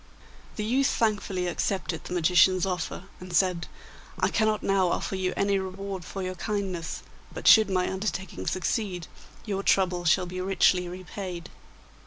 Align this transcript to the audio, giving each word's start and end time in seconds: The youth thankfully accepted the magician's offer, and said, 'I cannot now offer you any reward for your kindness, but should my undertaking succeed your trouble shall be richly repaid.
The 0.55 0.63
youth 0.65 0.87
thankfully 0.87 1.45
accepted 1.45 2.03
the 2.05 2.13
magician's 2.15 2.65
offer, 2.65 3.03
and 3.19 3.35
said, 3.35 3.67
'I 4.19 4.29
cannot 4.29 4.63
now 4.63 4.87
offer 4.87 5.15
you 5.15 5.31
any 5.37 5.59
reward 5.59 6.03
for 6.03 6.23
your 6.23 6.33
kindness, 6.33 7.03
but 7.31 7.47
should 7.47 7.69
my 7.69 7.87
undertaking 7.87 8.47
succeed 8.47 9.05
your 9.45 9.61
trouble 9.61 10.03
shall 10.05 10.25
be 10.25 10.41
richly 10.41 10.87
repaid. 10.87 11.51